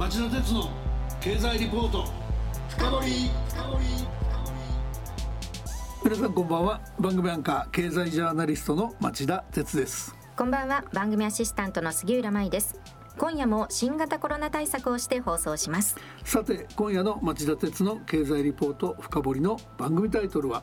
[0.00, 0.70] 町田鉄の
[1.20, 2.06] 経済リポート。
[2.70, 3.30] 深掘
[6.02, 6.80] 皆さんこんばんは。
[6.98, 10.16] 番組アンカー経済ジャーナリストの町田鉄です。
[10.38, 10.84] こんばんは。
[10.94, 12.80] 番組アシスタントの杉浦舞です。
[13.18, 15.98] 今夜も新型コロナ対策をして放送します。
[16.24, 20.62] さて今夜の町田鉄の経済リポート深掘りの番組タイトルは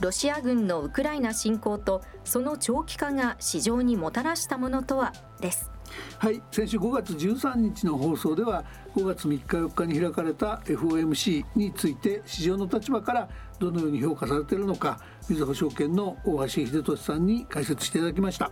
[0.00, 5.70] ロシア軍のウクライナ侵攻とその長期化が市場にもたらしたものとはです
[6.18, 18.50] はい先週5月13日の放送では5月3日4日に開かれた FOMC について市場の立場からどのように評価されているのかみずほ証券の大橋秀俊さんに解説していただきました。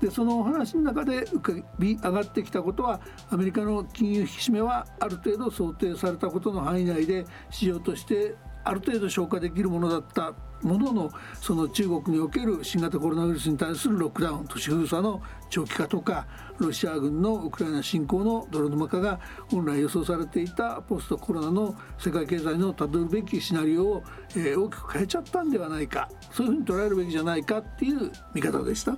[0.00, 10.32] でそのお話の中で浮かび上がってきたことはアメリカの金融引き締めはある程度想定されたことの範囲内で市場としてある程度消化できるものだった
[10.62, 11.10] ものの
[11.40, 16.26] その中国における新型コロナウイルスに対するロックダウン都市封鎖の長期化とか
[16.58, 19.18] ロシア軍のウクライナ侵攻の泥沼化が
[19.50, 24.02] 本来予想されていたポストコロナの世界経済のたどるべきシナリオを、
[24.36, 28.96] えー、大きく変えちゃったんではないかそういうふうに捉えるべきじゃないかっていう見方でした。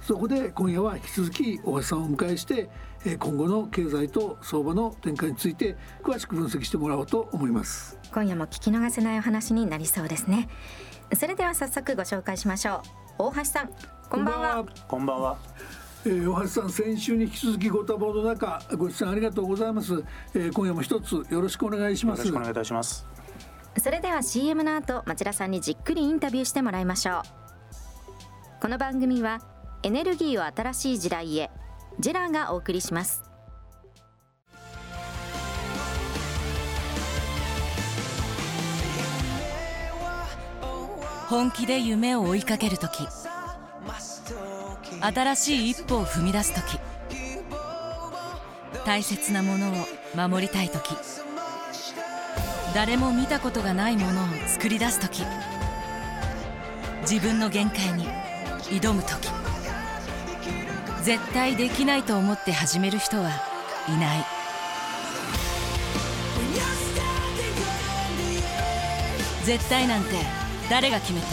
[0.00, 2.70] そこで今夜は引き続き大橋さんをお迎えして
[3.18, 7.98] 今後の経済と相場の展開について詳しく分析してもらおうと思います。
[8.12, 10.48] 今夜も聞き逃せないお話になりそうですね。
[11.14, 12.82] それでは早速ご紹介しましょ
[13.18, 13.22] う。
[13.30, 13.70] 大橋さん
[14.08, 14.64] こんばんは。
[14.88, 15.38] こんばんは。
[16.04, 20.02] えー、大橋さん先週に引き続きご多忙の中ご出演ありがとうございます、
[20.34, 22.20] えー、今夜も一つよろしくお願いします。
[22.20, 23.06] よろしくお願いいたします。
[23.78, 27.22] それでは CM の後町田さんにじっくりインタビューしてもらいましょう。
[28.60, 29.40] この番組は
[29.82, 31.50] エネルギーを新しい時代へ。
[31.98, 33.22] ジェラーがお送りします。
[41.28, 43.06] 本気で夢を追いかける時。
[45.00, 46.78] 新しい一歩を踏み出す時。
[48.84, 49.74] 大切なものを
[50.14, 50.94] 守りたい時。
[52.74, 55.24] 誰も見たことがないものを作り出す時。
[57.02, 58.06] 自分の限界に
[58.68, 59.39] 挑む時。
[61.10, 63.30] 絶対できないと思って始める人は
[63.88, 64.24] いない。
[69.44, 70.10] 絶対なんて
[70.70, 71.26] 誰が決めた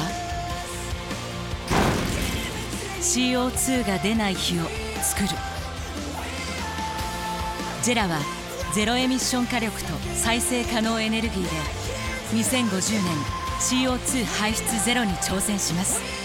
[3.01, 4.63] ？CO2 が出ない日を
[5.03, 5.29] 作る。
[7.83, 8.17] ジェラは
[8.73, 11.49] ゼロエミッション火力と再生可能エネルギーで
[12.33, 13.15] 2050年
[13.59, 16.16] CO2 排出ゼロに挑戦します。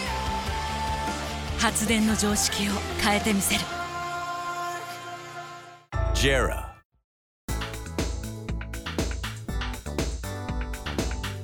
[1.62, 3.60] 発電の常識を変えてみせる。
[6.12, 6.64] JERA.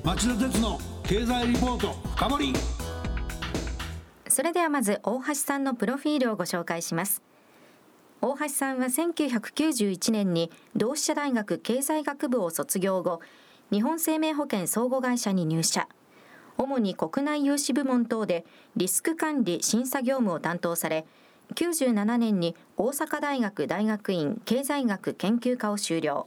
[0.03, 2.53] 町田鉄の経済リポート深掘り。
[4.27, 7.23] それではまず大橋さんのプロフィールをご紹介します。
[8.21, 13.21] 大橋さんは1991年に同志社大学経済学部を卒業後
[13.71, 15.87] 日本生命保険相互会社に入社
[16.59, 18.45] 主に国内融資部門等で
[18.77, 21.07] リスク管理審査業務を担当され
[21.55, 26.27] 97年に大阪大学大学院経済学研究科を修了。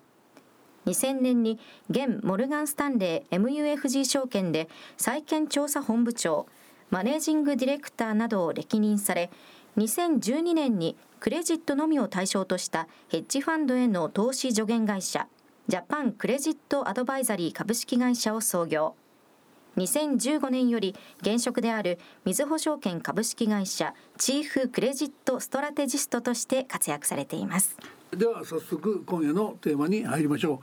[0.87, 1.59] 2000年に
[1.89, 6.47] 現モルガン・スタンレー MUFG 証券で債券調査本部長
[6.89, 9.29] マネージングディレクターなどを歴任され
[9.77, 15.27] 2012年にクレジットのみを対象としたヘッジファンドへの投資助言会社
[15.67, 18.95] ジャパンクレジットアドバイザリー株式会社を創業。
[19.77, 27.77] 2015年より現職であるみずほ証券株式会社チーフクレジットストラテジストとして活躍されています。
[28.11, 30.61] では早速今夜のテーマに入りましょ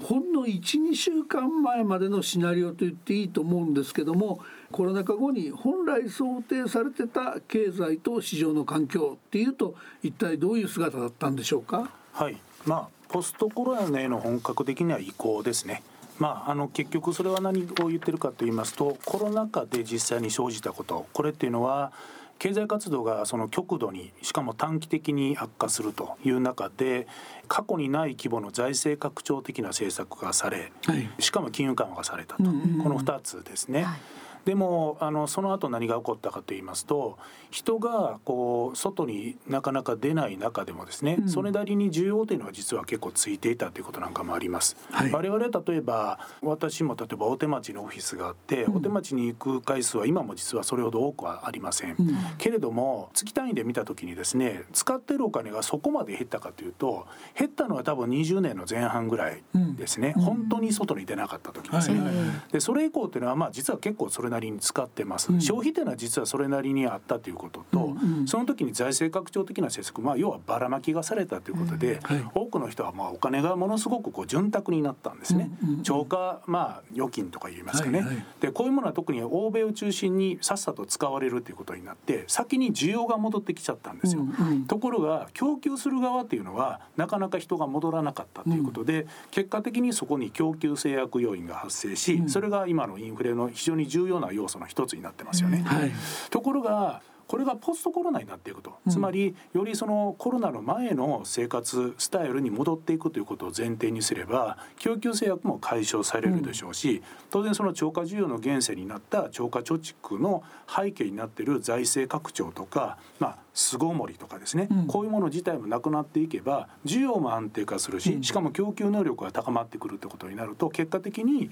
[0.00, 0.04] う。
[0.04, 4.40] ほんの12週間前までのシナリオと言っていいと思うんですけども
[4.72, 11.90] コロナ禍後に本来想定されてた経済と市場の環境っていうと一体どういう姿だったんでしょうか？
[12.12, 12.36] はい。
[12.66, 15.82] まあポストコロナへの本格的な移行ですね
[16.18, 21.06] まあ、あの結局それは何を言ってるかと言いますとコロナ禍で実際に生じたこと。
[21.12, 21.92] これっていうのは
[22.38, 27.06] 経済活動がその極度にしかも短期的に悪化するという中で
[27.48, 33.82] 過去にない規模の財政拡張的な政策がされ、はい、しかも金融緩和がされたと、この2つですね。
[33.82, 37.18] はいでもあのその後何が起こったかと言いますと
[37.50, 44.76] 人がこう外になかなか出ない中でもですね、うん、それなりに需要というのは実は結構ついていたということなんかもあります。
[44.90, 51.94] はい、我々例えば私も例えば大手町のオフィスがあって、うん、大手町に行く回数は今も実はそれほど多くはありません。
[51.98, 57.06] うん、けれども月単位で見た時にですね使ってるお金がそこまで減ったかというと
[57.38, 59.42] 減ったのは多分20年の前半ぐらい
[59.76, 62.00] ですね、本当に外に出なかった時ですね。
[62.00, 72.00] はい、でそれ以降っていうのはまあ実は結構それなりに使ってます、うん、消費というのは実はそれなりにあったということと、うんうん、その時に財政拡張的な政策、まあ、要はばらまきがされたということで、うん。
[72.00, 95.62] はい、多くの人はまあお金がものすごくこう潤沢になったんですね、うんうん、超過まあ預金とか言いますかね、はいはい、でこういうものは特に欧米を中心にさっさと使われるということになって先に需要が戻ってきちゃったんですよ、うんうん、ところが供給する側っていうのはなかなか人が戻らなかったということで、結果的にそこに供給制約要因が発生し、それが今のインフレの非常に重要な要素の一つになってますよね。
[95.64, 95.92] はい、
[96.30, 121.50] ところがこれがポストコロナになっていくと、つまりよりそのコロナの前の生活スタイルに戻っていくということを前提にすれば供給制約も解消されるでしょうし、当然その超過需要の源泉になった超過貯蓄の背景になっている財政拡張とか、まあ、巣ごもりとかですね、こういうもの自体もなくなっていけば需要も安定化するししかも供給能力が高まってくるってことになると結果的に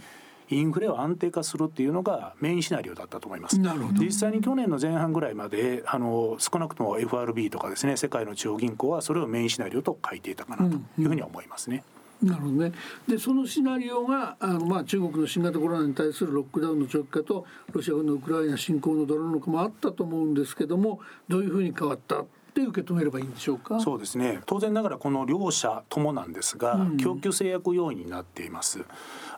[0.54, 3.58] インフレを安定化するっていうのがメインシナリオだったと思います。
[3.98, 11.82] 実際に去年の前半ぐらいまであの少なくとも FRB とかですね世界の中央銀行はそれをメインシナリオと書いていたかなというふうに思いますね。
[12.22, 12.72] うんうん、なるほどね。
[13.08, 22.24] でそのシナリオがあのまあ中国の新型コロナに対するロックダウンの長期化とロシア軍のウクライナ侵攻の泥の化もあったと思うんですけどもどういうふうに変わった？
[22.52, 23.80] って受け止めればいいんでしょうか？
[23.80, 24.40] そうですね。
[24.44, 28.84] 当然ながらこの両者ともなんですが、うん、供給制約要因になっています。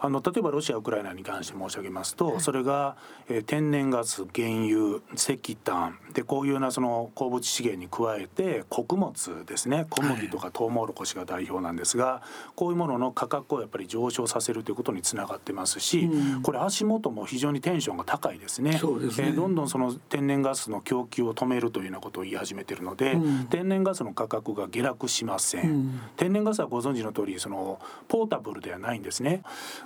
[0.01, 2.97] あの例えばロシアウクライナに関して申し上げますと、それが、
[3.29, 9.87] えー、天然ガス原油石炭でこういうようなその鉱物資源に加えて穀物ですね。
[9.89, 12.21] 小麦とかトウモロコシが代表なんですが、
[12.57, 18.77] こういうものの価格をやっぱり上昇させるということにつながってますし、うん、これ足元も非常にテンションが高いですね。
[18.79, 19.29] そうですね。
[19.29, 25.71] えー、どんどんその天然ガスの供給を止めるというようなことを言い始めてるので、うん、天然ガスの価格が下落しません。
[25.71, 27.79] うん、天然ガスはご存知の通りその
[28.09, 29.43] ポータブルではないんですね。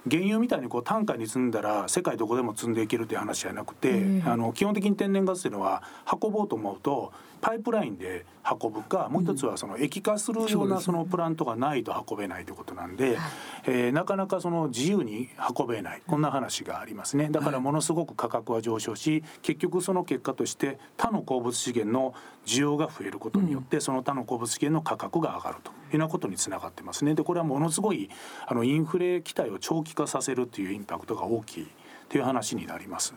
[0.09, 5.83] 原油みたいにこう単価に積んだら世界どこでも積んでいけるという話じゃなくて、あの基本的に天然ガスというのは
[6.23, 8.27] 運ぼうと思うとパイプラインで
[8.61, 13.19] 運ぶかもう一つはその液化するようなそのプラントがないと運べないということなんで、
[13.65, 15.29] えー、なかなかその自由に
[15.59, 16.03] 運べない。
[16.07, 17.29] こんな話がありますね。
[17.31, 22.15] だからものすごく価格は上昇し結局その結果として他の鉱物資源の
[22.47, 28.11] 需要が増えることによってその他の鉱物資源の価格が上がるというようなことにつながってますねでこれはものすごい
[28.47, 31.69] あのインフレ期待を長期化させるというインパクトが大きい
[32.09, 33.15] という話になります。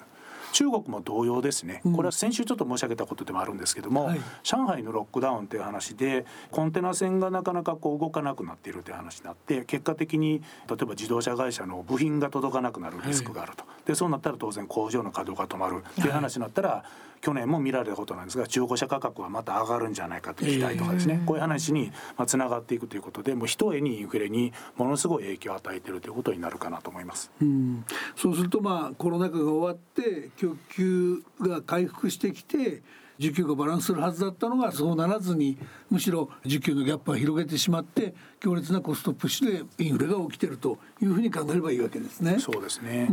[0.52, 16.84] 中国も同様ですね、これは先週ちょっと申し上げたことでもあるんですけども、はい、上海のロックダウンという話でコンテナ船がなかなかこう動かなくなっているという話になって結果的に例えば自動車会社の部品が届かなくなるリスクがあると、はい、でそうなったら当然工場の稼働が止まるという話になったら、
[17.22, 27.32] 去年も見られたことなんですが中古車価格はまた上がるんじゃないかという期待とかですね、こういう話にまあつながっていくということでもうひとえにインフレにものすごい影響を与えているということになるかなと思います。
[27.42, 32.82] うん、そうするとまあコロナ禍が終わって供給が回復してきて
[33.20, 35.56] 需給がバランスするはずだったのがそうならずに
[35.92, 42.40] むしろ需給のギャップは広げてしまって強烈なコストプッシュでインフレが起きてるというふうに考えればいいわけですね。
[42.40, 43.08] そうですね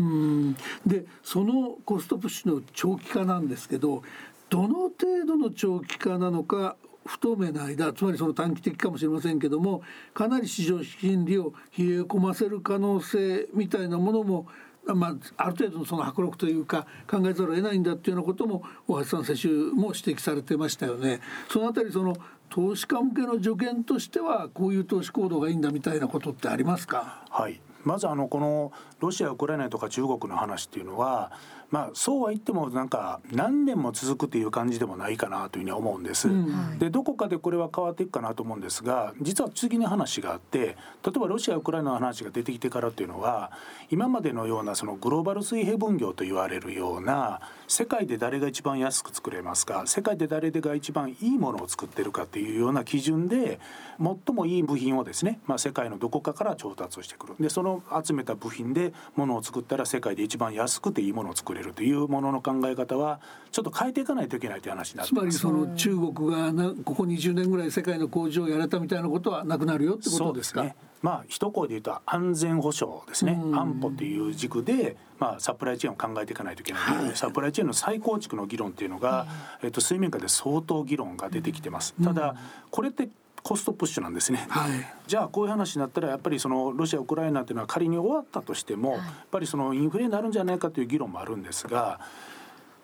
[0.86, 4.02] でそのコストプッシュの長期化なんですけど
[4.48, 9.82] どの程度の長期化なのか不透明な間つまりその短期的かもしれませんけども
[10.14, 14.46] かなり市場心理を冷え込ませる可能性みたいなものも
[14.94, 21.20] まあ、ある程度のその迫力というか考えざるを得ないんだっていうようなことも大橋さん先週も指摘されてましたよね。
[21.50, 22.16] そのあたりその
[22.50, 27.24] 投資家向けの助言としてはこういう投資行動がいいんだみたいなことってありますか？
[27.28, 31.30] はいまずあのこのロシアウクライナとか中国の話っていうのは
[31.70, 36.28] まあそうは言ってもなんか何年も続くという感じでもないかなというふうに思うんです。
[36.28, 43.52] うん、でどこかでこれは変わっていくかなと思うんですが実は次に話があって例えばロシアウクライナの話が出てきてからというのは
[43.90, 53.60] 今までのようなそのグローバル水平分業と言われるような世界で誰が一番安く作れますか世界で誰が一番いいものを作ってるかっていうような基準で
[53.98, 57.34] 最もいい部品をですね、まあ、世界のどこかから調達をしてくる。
[57.40, 70.74] でその集めた部品でものを作ったら世界で一番安くていいものを作れるというものの考え方はちょっと変えていかないといけないという話になってつまりその中国がなここ20年ぐらい世界の工場をやれたみたいなことはなくなるよってことですか？
[71.00, 76.82] まあ一声で言うと安全保障ですね、安保っていう軸で、まあ、サプライチェーンを考えていかないといけない。
[77.06, 79.26] はい、サプライチェーンの再構築の議論っていうのが、
[79.62, 81.94] えっと、水面下で相当議論が出てきてます。
[82.02, 82.34] ただ
[82.70, 83.08] これって
[83.48, 84.72] コストプッシュなんですね、はい、
[85.06, 91.98] じゃあこういう話になったらやっぱりそのロシアウクライナっていうのは仮に終わったとしても、やっぱりそのインフレになるんじゃないかという議論もあるんですが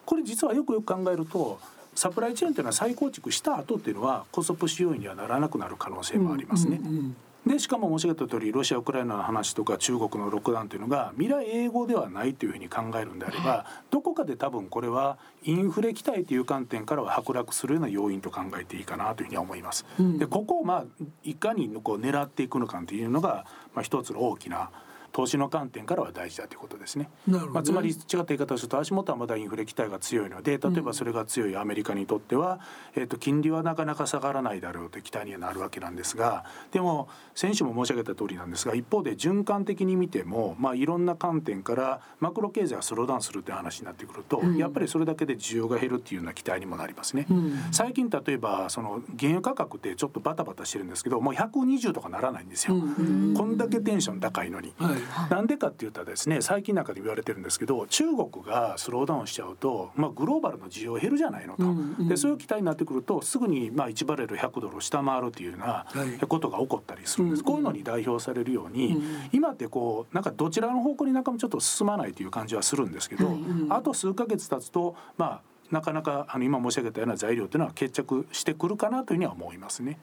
[0.06, 1.60] これ実はよくよく考えると
[1.94, 6.78] サプライチェーンというのは再構築した後っていうのはコストプッシュ要因にはならなくなる可能性もありますね。
[6.82, 7.16] うんうんうん
[7.46, 19.84] でしかも申し上げた通りロシア・ウクライナの話とか中国のロックダウンというのが未来英語ではないというふうに考えるんであればどこかで多分これはインフレ期待という観点からは剥落するような要因と考えていいかなというふうには思います。
[20.18, 20.84] でここをまあ
[21.22, 24.70] いかにこう狙っていくのかというのがまあ一つの大きな
[25.14, 27.08] 投資の観点からは大事だということですね。
[27.28, 32.58] ねまあ、つまり違った言い方をすると足元はまだインフレ期待が強いので例えばそれが強いアメリカにとっては、
[32.96, 47.26] えー、と金利はなかなか下がらないだろうという期待にはなるわけなんですがでも先週も申し上げた通りなんですが一方で循環的に見ても、まあ、いろんな観点からマクロ経済がスローダウンするという話になってくると、うん、やっぱりそれだけで需要が減るっていうような期待にもなりますね。
[47.30, 52.74] うん、最近例えばその原油価格ってちょっとバタバタしてるんですけどもう120とかならないんですよ。
[52.74, 54.74] うん、こんだけテンション高いのに。
[54.78, 65.86] はい、なんでかっていうとですね最近なんかで言われてるんですけど中国がスローダウンしちゃうと、まあ、グローバルの需要減るじゃないのと、うんうん、でそういう期待になってくるとすぐにまあ1バレル100ドルを下回るというような
[66.28, 79.98] ことが起こったりするんです、はい、こういうのに代表されるように、うん、今ってこうなんかどちらの方向になんかもちょっと進まないという感じはするんですけど、うんうん、あと数か月経つとまあなかなかあの今申し上げたような材料というのは決着してくるかなというふうには思いますね。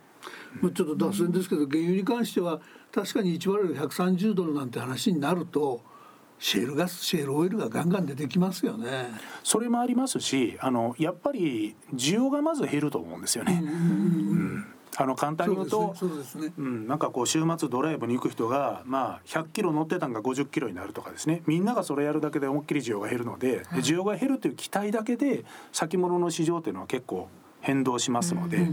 [0.61, 2.59] まあちょっと脱線ですけど原油に関しては
[2.91, 5.81] 確かに1バレル130ドルなんて話になると
[6.39, 9.11] シェールガスシェールオイルがガンガン出てきますよね。
[9.43, 13.61] それもありますしあのやっぱり需要がまず減ると思うんですよね。
[13.63, 14.65] うん
[14.97, 21.43] あの簡単に言うとう、ねね、うん、なんかこう週末ドライブに行く人が、まあ、100キロ乗ってたんが50キロになるとかですね。
[21.47, 27.29] みんながそれやるだけで思いっきり需要が減るのではい、で需要が減るという期待だけで先物の市場っていうのは結構
[27.61, 28.67] 変動しますので、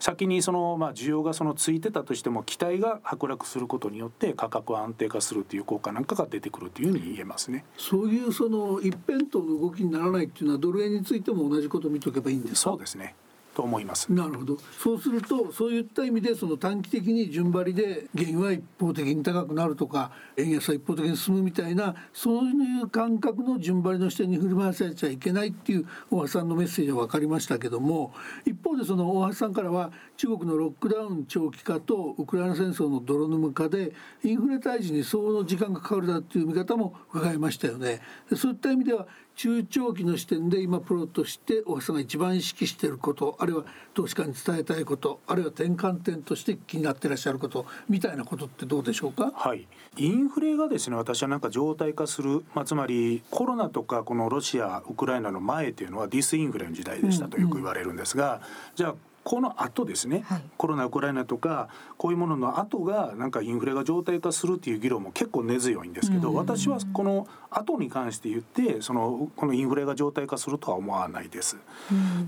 [0.00, 7.64] 先にそのまあ需要がそのついてたとしても期待が剥落することによって価格は安定化するという効果なんかが出てくるというふうに言えますね。
[7.76, 12.70] そういうその一辺倒の動きにならないっていうのはドル円についても同じことを見とけばいいんですか？
[12.70, 13.14] そうですね。
[13.54, 14.12] と思います。
[14.12, 14.58] なるほど。
[14.78, 28.14] そうするとそういった意味でその短期的に順張りで原油は一方的に高くなるとか円安は一方的に進むみたいなそういう感覚の順張りの視点に振り回されちゃいけないっていう大橋さんのメッセージは分かりましたけども
[28.46, 33.92] 一方でその大橋さんからは中国のロックダウン長期化とウクライナ戦争の泥沼化で
[34.24, 38.00] インフレ退治に相応の時間がかかるだっていう見方も伺いましたよね。
[38.34, 49.32] そういった意味では中長期の視点で今プロとして大橋さんが一番意識していることあるいは投資家に伝えたいことあるいは転換点として気になっていらっしゃることみたいなことってどうでしょうか？
[49.34, 49.66] はい。
[49.96, 58.42] インフレがですね私はなんか常態化する、まあ、つまりコロナとかこのロシアウクライナの前っていうのはディスインフレの時代でしたとよく言われるんですが、うんうん、
[58.76, 71.56] じゃあこの後ですね、はい、コロナウクライナとかこういうものの後がなんかインフレが常態化するっていう議論も結構根強いんですけど、私はこの後に関して言ってそのこのインフレが常態化するとは思わないです。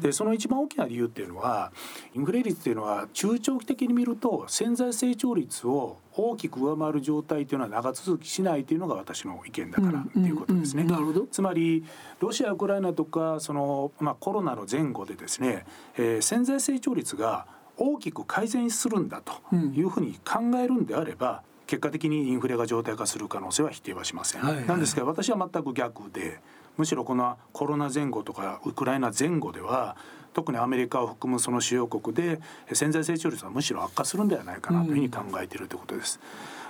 [0.00, 1.72] でその一番大きな理由っていうのは
[2.14, 10.87] インフレ率っていうのは中長期的に見ると潜在成長率を大きく上回る状態というのは長続きしないというのが私の意見だからということですね。
[11.30, 11.85] つまり
[12.21, 15.66] ロシアウクライナとかそのまあコロナの前後でですね、
[15.97, 24.42] えー、潜在成長率が大きく改善するんだというふうに考えるんであれば、結果的にインフレが常態化する可能性は否定はしません。
[24.42, 26.40] はいはい、なんですが私は全く逆で
[26.76, 29.97] むしろこのコロナ前後とかウクライナ前後では
[30.35, 32.41] 特にアメリカを含むその主要国で
[32.73, 36.21] 潜在成長率はむしろ悪化するんではないかなというふうに考えているということです。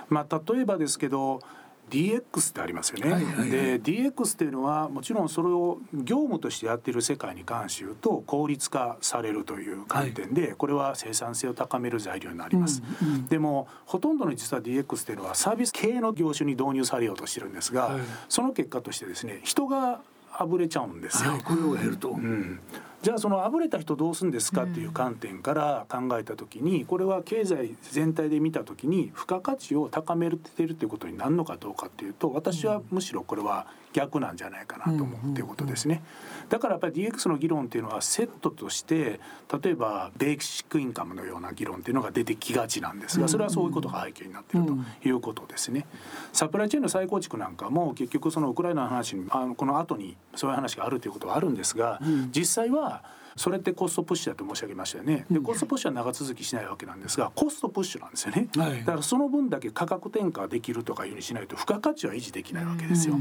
[0.07, 1.41] まあ、例えばですけど
[1.89, 3.11] DX ってありますよね。
[3.11, 12.81] はいはいはい、で DX っていうのはもちろんそれを業務としてやっている世界に関して言うと効率化されるという観点で、はい、これは生産性を高める材料になります。
[13.01, 20.01] うんうん、でもほとんどの実は DX っていうのはサービス系の業種に導入されようとしてるんですが、はい、その結果としてですね人が
[20.37, 21.31] あぶれちゃうんですよ。
[21.31, 22.59] はい、雇用が減ると、うん、
[23.01, 36.03] じゃあそのあぶれた人どうするんですかっていう観点から考えた時にこれは経済全体で見た時に付加価値を高めてるということになるのかどうかっていうと私はむしろこれは逆なんじゃないかなと思うっていうことですね。
[36.49, 39.21] だからやっぱり DX の議論っていうのはセットとして
[39.63, 44.73] 例えばベーシックインカムのような議論っていうのが出てきがちなんですがそれはそういうことが背景になっていると
[45.07, 45.85] いうことですね。
[46.33, 52.01] サプライチェーンの再構築なんかも結局そのウクライナの話にあのこの後にそういう話があるということはあるんですが
[52.35, 53.01] 実際は are.
[53.35, 55.25] それってコストプッシュだと申し上げましたよね。
[55.29, 63.15] でコストプッシュは長続きしないわけなんですがコストプッシュなんですよね、はい、だからその分だけ価格転嫁できるとかいうふうにしないと付加価値は維持できないわけですよ、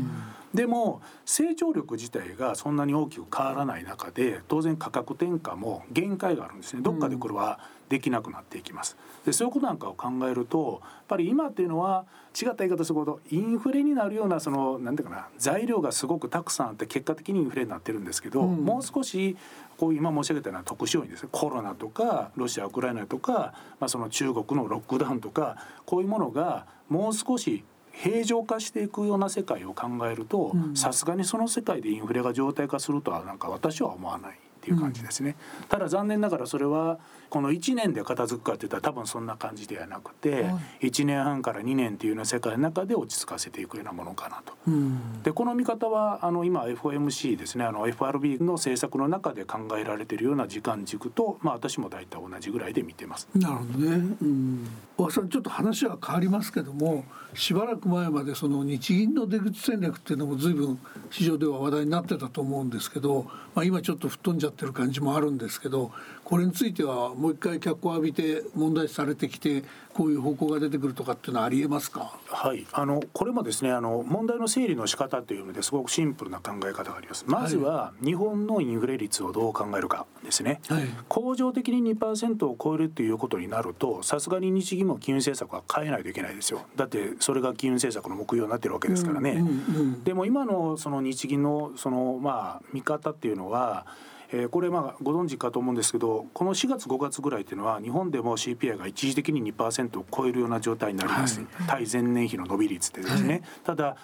[0.52, 6.82] でも成長力自体がそんなに大きく変わらない中で当然価格転嫁も限界があるんですね。
[6.82, 8.96] どっかでこれはできなくなっていきます。
[9.26, 12.04] でそういうことなんかを考えるとやっぱり今っていうのは
[12.40, 19.36] 違った言い方するほどインフレになるようなその何て言うかな材料がすごくたくさんあって結果的にインフレになってるんですけど、うん、もう少し
[19.78, 34.38] こういう今申し上げたような特殊要因ですねコロナとかロシアウクライナとか、まあ、その中国のロックダウンとかこういうものがもう少し平常化していくような世界を考えるとさすがにその世界でインフレが常態化するとはなんか私は思わない。
[34.64, 44.54] っていう感じですね、うん、ただ残念ながらそれはこの1年で片付くかっていったら多分そんな感じではなくて、はい、1年半から2年っていうような世界の中で落ち着かせていくようなものかなと。
[44.68, 53.28] うん、でこの見方はあの今 FOMC ですねあの FRB の政策の中で考えられているような時間軸と、まあ、私も大体同じぐらいで見てます。
[53.34, 57.04] なるほどね、うん、小さんちょっと話は変わりますけども
[57.34, 60.78] しばらく前までその日銀の出口戦略っていうのも随分
[61.10, 65.92] 市場では話題になってたと思うんですけど、まあ、今ちょっと吹っ飛んじゃってる感じもあるんですけど
[66.24, 72.18] これについてはもう一回脚光を浴びて問題視されてきてこういう方向が出てくるとかっていうのはありえますか？
[72.26, 72.66] はい。
[72.72, 77.24] あのこれもですねあの問題の整理の仕方というのですごくシンプルな考え方があります。
[77.28, 86.62] まずは日本のインフレ率をどう考えるかですね、はい、恒常的に2%を超えるということになるとさすがに日銀も金融政策は変えないといけないですよ。
[86.74, 89.50] だってそれが金融政策の目標になってるわけですからね、うんうんう
[89.98, 93.86] ん、でも今のその日銀のそのまあ見方っていうのは
[94.32, 103.96] えー、これまあご存知かと思うんですけどこの4月5月ぐらいっていうのは日本でも CPI が一時的に2%を超えるような状態になります、はい、対前年比の伸び率でですね、はい、ただ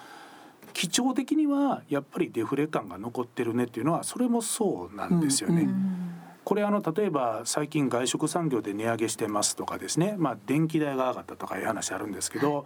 [0.73, 5.63] 基調的にはやっぱりデフレ感が残ってるねっていうのはそれもそうなんですよね。
[5.63, 5.69] うん。
[5.69, 6.11] うん
[6.43, 12.65] これあの例えば最近外食産業で値上げしてますとかですね、まあ、電気代が上がったとかいう話あるんですけど、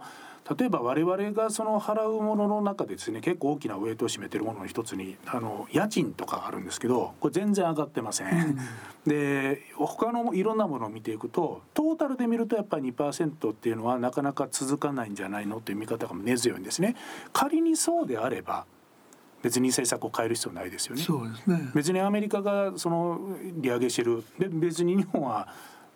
[0.57, 8.27] 例えば我々がその払うものの中でですね結構大きなウエイトを占めてるものの一つにあの家賃とかあるんですけどこれ全然上がってません。
[8.27, 16.95] うん、で他のいろんなものを見ていくとトータルで見るとやっぱり2%っていうのはなかなか続かないんじゃないのっていう見方が根強いんですね。
[17.33, 18.65] 仮にそうであれば
[19.41, 21.01] 別に政策を変える必要ないですよね。
[21.01, 23.19] そうですね別にアメリカがその
[23.57, 25.47] 利上げしてるで別に日本は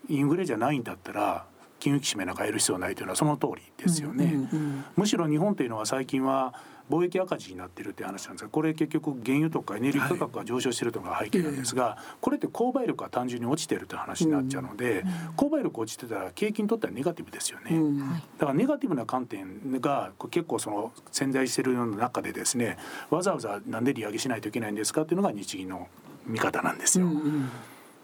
[0.07, 1.45] インフレじゃないんだったら
[1.79, 6.53] 金融引き締めなんかやる必要ないというのはその通りですよね、うんうんうん、むしろ日本というのは最近は
[6.89, 22.77] 貿易赤字になってるって話なんですがこれ結局原油とかエネルギー価格が上昇してるというのが背景なんですが、はい、これって購買力が単純に落ちてるという話になっちゃうので、うん、購買力落ちてたら景気にとってはネガティブですよね、うん、だからネガティブな観点が結構その潜在してる中でですね
[23.11, 25.87] わざわざなんで利上げしないといけないんですかっていうのが日銀の
[26.25, 27.05] 見方なんですよ。
[27.05, 27.49] うんうん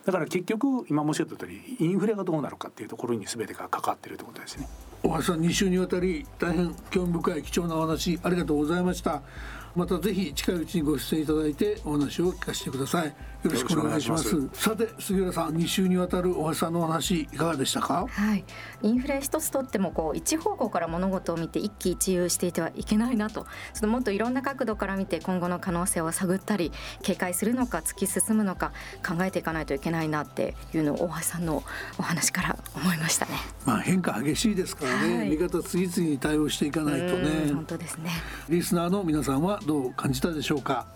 [0.05, 4.69] だから結局今申し上げた通りインフレがどうなるかっていうところに全てがかかってるということですね。
[5.03, 9.23] 大橋さん2週にわたり大変興味深い貴重なお話ありがとうございました。
[9.75, 13.07] またぜひ近いうちにご出演いただいてお話を聞かせてください。
[13.07, 14.49] よろしくお願いします。
[14.53, 18.07] さて杉浦さん2週にわたる大橋さんのお話いかがでしたか？
[18.09, 18.43] はい。
[18.81, 23.45] インフレ一つとってもこう一方向から物事を見て一喜一憂していてはいけないなと。
[23.73, 26.71] そのもっといろんな角度から見て今後の可能性を探ったり
[27.03, 28.71] 警戒するのか突き進むのか
[29.05, 31.63] 考えていかないといけないなっていうのを大橋さんの
[31.99, 33.33] お話から思いましたね。
[33.65, 37.51] まあ変化激しいですからね、はい、見方次々に対応していかないとね。
[37.53, 38.09] 本当ですね。
[38.49, 40.87] リスナーの皆さんはどう感じたでしょうか？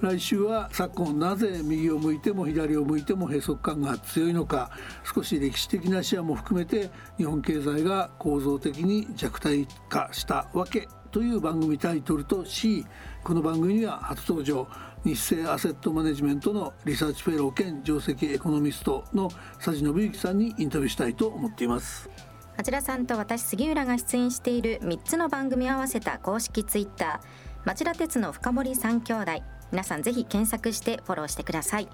[0.00, 4.70] 来週は昨今なぜ右を向いても左を向いても閉塞感が強いのか
[5.14, 12.84] 少し歴史的な視野も含めて日本経済が構造的に弱体化したわけという番組タイトルとし
[13.22, 14.66] この番組には初登場
[15.04, 22.08] ニッセイアセットマネジメントのリサーチフェロー兼上席エコノミストの佐治信之さんにインタビューしたいと思っています。
[22.56, 27.51] 町田さんと私杉浦が出演している3つの番組を合わせた公式ツイッター。
[27.64, 29.30] 町田徹のふかぼり三兄弟。
[29.70, 31.88] 皆さんぜひ検索してフォローしてください。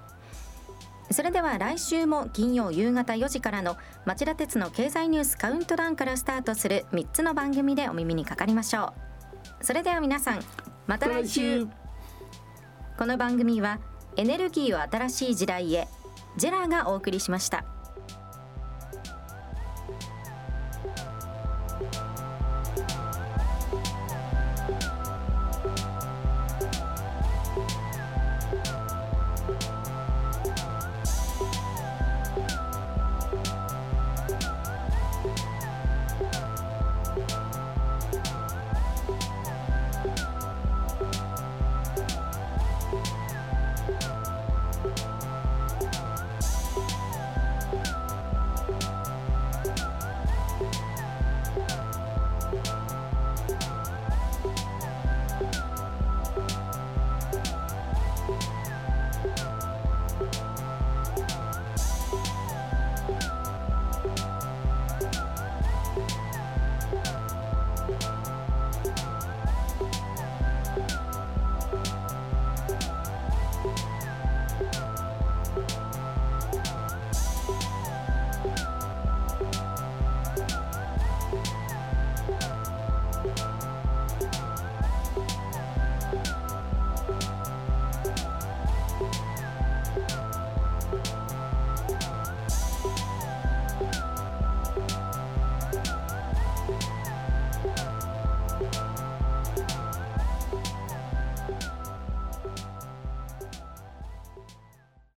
[1.11, 8.93] それでは来週も金曜夕方4時からの町田徹の経済ニュースカウントダウンからスタートする3つの番組でお耳にかかりましょ
[9.61, 9.65] う。
[9.65, 10.39] それでは皆さん
[10.87, 11.67] また来週。
[12.97, 13.79] この番組は
[14.17, 15.87] エネルギーを新しい時代へ
[16.37, 17.78] ジェラがお送りしました。